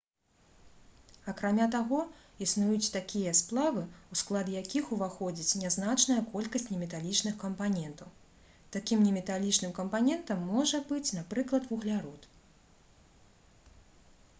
акрамя 1.31 1.65
таго 1.73 1.97
існуюць 2.45 2.93
такія 2.95 3.33
сплавы 3.39 3.83
у 4.15 4.17
склад 4.21 4.49
якіх 4.61 4.89
уваходзіць 4.97 5.57
нязначная 5.65 6.17
колькасць 6.33 6.67
неметалічных 6.73 7.37
кампанентаў 7.45 8.09
такім 8.79 9.05
неметалічным 9.11 9.77
кампанентам 9.83 10.45
можа 10.57 10.85
быць 10.91 11.07
напрыклад 11.21 11.71
вуглярод 11.71 12.29